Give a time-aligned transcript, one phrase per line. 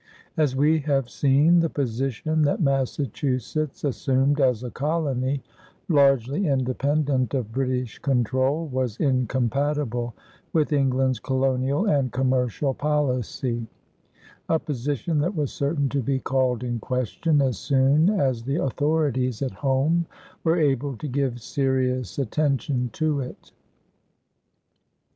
[0.35, 5.43] As we have seen, the position that Massachusetts assumed as a colony
[5.89, 10.15] largely independent of British control was incompatible
[10.53, 13.67] with England's colonial and commercial policy,
[14.49, 19.43] a position that was certain to be called in question as soon as the authorities
[19.43, 20.07] at home
[20.43, 23.51] were able to give serious attention to it.